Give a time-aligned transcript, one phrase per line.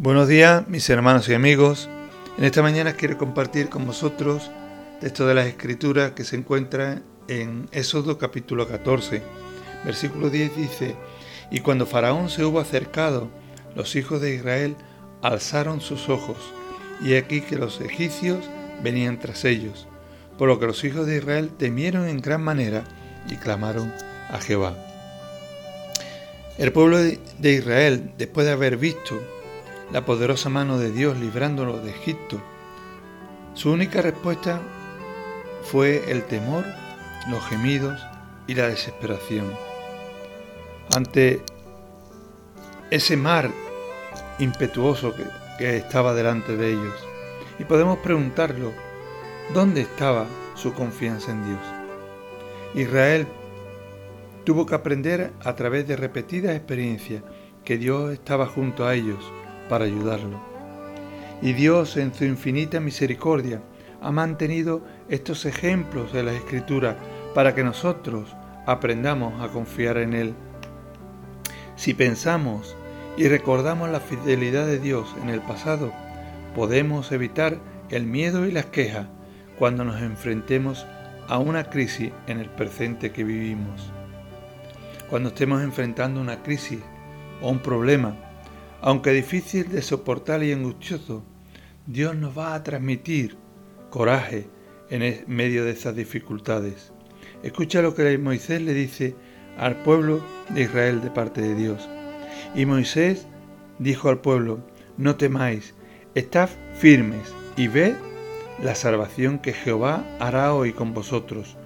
[0.00, 1.88] Buenos días, mis hermanos y amigos.
[2.38, 4.48] En esta mañana quiero compartir con vosotros
[5.00, 9.20] texto de las Escrituras que se encuentra en Éxodo capítulo 14.
[9.84, 10.94] Versículo 10 dice,
[11.50, 13.28] Y cuando Faraón se hubo acercado,
[13.74, 14.76] los hijos de Israel
[15.20, 16.36] alzaron sus ojos,
[17.02, 18.48] y aquí que los egipcios
[18.84, 19.88] venían tras ellos,
[20.38, 22.84] por lo que los hijos de Israel temieron en gran manera
[23.28, 23.92] y clamaron
[24.30, 24.76] a Jehová.
[26.56, 29.20] El pueblo de Israel, después de haber visto
[29.92, 32.40] la poderosa mano de Dios librándolo de Egipto,
[33.54, 34.60] su única respuesta
[35.62, 36.64] fue el temor,
[37.30, 38.00] los gemidos
[38.46, 39.50] y la desesperación.
[40.94, 41.42] Ante
[42.90, 43.50] ese mar
[44.38, 45.24] impetuoso que,
[45.58, 46.94] que, estaba delante de ellos.
[47.58, 48.72] Y podemos preguntarlo,
[49.52, 51.60] ¿dónde estaba su confianza en Dios?
[52.74, 53.26] Israel
[54.44, 57.22] tuvo que aprender a través de repetidas experiencias
[57.64, 59.18] que Dios estaba junto a ellos
[59.68, 60.40] para ayudarlo.
[61.40, 63.62] Y Dios en su infinita misericordia
[64.00, 66.96] ha mantenido estos ejemplos de la Escritura
[67.34, 68.34] para que nosotros
[68.66, 70.34] aprendamos a confiar en Él.
[71.76, 72.76] Si pensamos
[73.16, 75.92] y recordamos la fidelidad de Dios en el pasado,
[76.54, 77.58] podemos evitar
[77.90, 79.06] el miedo y las quejas
[79.58, 80.86] cuando nos enfrentemos
[81.28, 83.92] a una crisis en el presente que vivimos.
[85.10, 86.80] Cuando estemos enfrentando una crisis
[87.40, 88.16] o un problema,
[88.80, 91.22] aunque difícil de soportar y angustioso,
[91.86, 93.36] Dios nos va a transmitir
[93.90, 94.46] coraje
[94.90, 96.92] en medio de esas dificultades.
[97.42, 99.14] Escucha lo que Moisés le dice
[99.56, 101.88] al pueblo de Israel de parte de Dios.
[102.54, 103.26] Y Moisés
[103.78, 104.60] dijo al pueblo,
[104.96, 105.74] no temáis,
[106.14, 107.94] estad firmes y ved
[108.62, 111.56] la salvación que Jehová hará hoy con vosotros,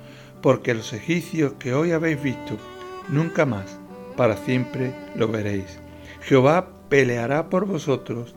[0.42, 2.58] porque los egipcios que hoy habéis visto,
[3.08, 3.78] nunca más,
[4.16, 5.78] para siempre lo veréis.
[6.22, 8.34] Jehová peleará por vosotros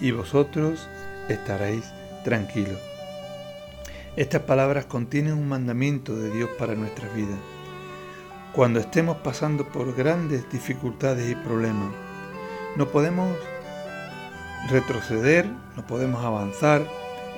[0.00, 0.88] y vosotros
[1.28, 1.84] estaréis
[2.24, 2.80] tranquilos.
[4.16, 7.38] Estas palabras contienen un mandamiento de Dios para nuestras vidas.
[8.52, 11.92] Cuando estemos pasando por grandes dificultades y problemas,
[12.74, 13.38] no podemos
[14.68, 15.46] retroceder,
[15.76, 16.84] no podemos avanzar,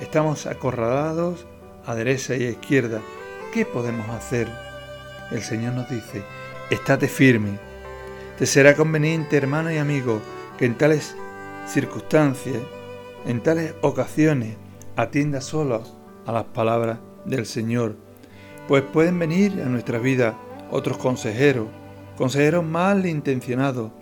[0.01, 1.45] estamos acorralados
[1.85, 3.03] a derecha y a izquierda.
[3.53, 4.49] ¿Qué podemos hacer?
[5.31, 6.23] El Señor nos dice,
[6.71, 7.59] estate firme.
[8.39, 10.23] Te será conveniente, hermano y amigo,
[10.59, 11.17] que en tales
[11.67, 12.59] circunstancias,
[13.27, 14.57] en tales ocasiones,
[14.97, 15.83] atienda solo
[16.27, 17.97] a las palabras del Señor,
[18.69, 20.39] pues pueden venir a nuestra vida
[20.71, 21.69] otros consejeros,
[22.17, 23.93] consejeros mal intencionados,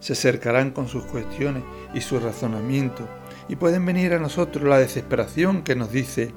[0.00, 1.62] se acercarán con sus cuestiones
[1.94, 3.06] y su razonamiento,
[3.48, 6.32] y pueden venir a nosotros la desesperación que nos dice,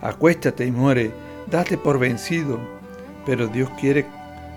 [0.00, 1.10] acuéstate y muere,
[1.50, 2.58] date por vencido,
[3.26, 4.06] pero Dios quiere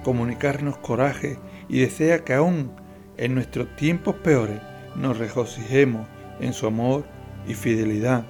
[0.03, 1.37] comunicarnos coraje
[1.69, 2.71] y desea que aún
[3.17, 4.59] en nuestros tiempos peores
[4.95, 6.07] nos regocijemos
[6.39, 7.05] en su amor
[7.47, 8.25] y fidelidad.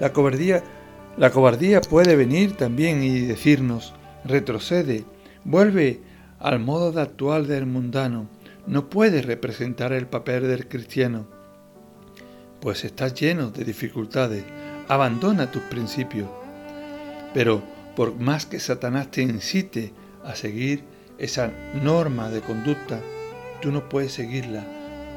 [0.00, 0.62] La cobardía,
[1.16, 5.04] la cobardía puede venir también y decirnos, retrocede,
[5.44, 6.00] vuelve
[6.38, 8.28] al modo de actual del mundano,
[8.66, 11.26] no puedes representar el papel del cristiano,
[12.60, 14.44] pues estás lleno de dificultades,
[14.88, 16.28] abandona tus principios.
[17.34, 17.62] Pero
[17.94, 19.92] por más que Satanás te incite
[20.24, 20.82] a seguir
[21.18, 21.52] esa
[21.82, 23.00] norma de conducta,
[23.64, 24.62] tú no puedes seguirla.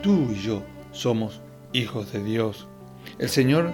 [0.01, 0.63] Tú y yo
[0.93, 1.41] somos
[1.73, 2.65] hijos de Dios.
[3.19, 3.73] El Señor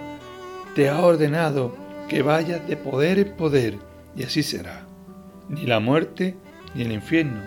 [0.74, 1.76] te ha ordenado
[2.08, 3.78] que vayas de poder en poder
[4.16, 4.84] y así será.
[5.48, 6.36] Ni la muerte
[6.74, 7.40] ni el infierno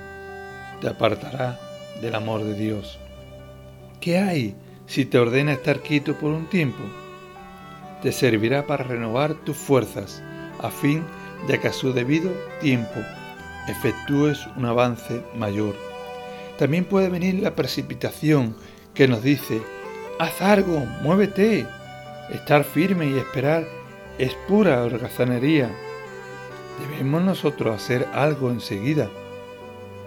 [0.79, 1.59] te apartará
[2.01, 2.97] del amor de Dios.
[3.99, 4.55] ¿Qué hay
[4.85, 6.81] si te ordena estar quieto por un tiempo?
[8.01, 10.23] Te servirá para renovar tus fuerzas
[10.61, 11.03] a fin
[11.49, 13.01] de que a su debido tiempo
[13.67, 15.86] efectúes un avance mayor.
[16.57, 18.55] También puede venir la precipitación
[18.93, 19.61] que nos dice,
[20.19, 20.65] haz
[21.03, 21.67] muévete.
[22.33, 23.65] Estar firme y esperar
[24.17, 25.69] es pura holgazanería.
[26.79, 29.09] Debemos nosotros hacer algo enseguida.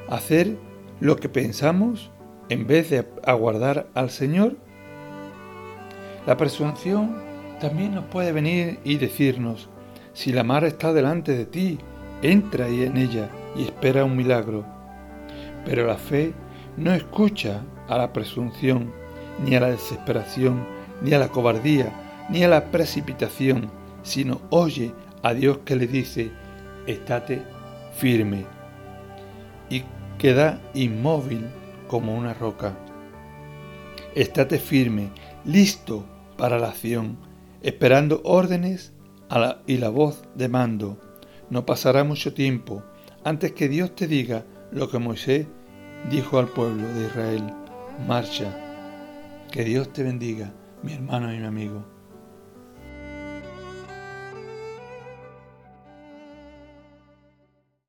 [0.09, 0.57] Hacer
[1.01, 2.11] lo que pensamos
[2.49, 4.57] en vez de aguardar al Señor.
[6.27, 7.23] La presunción
[7.61, 9.69] también nos puede venir y decirnos,
[10.13, 11.79] si la mar está delante de ti,
[12.23, 14.67] entra en ella y espera un milagro.
[15.65, 16.35] Pero la fe
[16.77, 18.93] no escucha a la presunción,
[19.45, 20.67] ni a la desesperación,
[21.03, 21.93] ni a la cobardía,
[22.31, 23.71] ni a la precipitación,
[24.03, 26.31] sino oye a Dios que le dice,
[26.87, 27.43] estate
[27.97, 28.45] firme,
[29.69, 29.85] y
[30.19, 31.47] queda inmóvil
[31.89, 32.77] como una roca.
[34.15, 35.11] Estate firme,
[35.45, 36.05] listo
[36.37, 37.17] para la acción,
[37.63, 38.93] esperando órdenes
[39.67, 40.99] y la voz de mando.
[41.51, 42.83] No pasará mucho tiempo
[43.25, 45.47] antes que Dios te diga lo que Moisés
[46.09, 47.53] dijo al pueblo de Israel,
[48.07, 48.57] marcha.
[49.51, 50.53] Que Dios te bendiga,
[50.83, 51.85] mi hermano y mi amigo.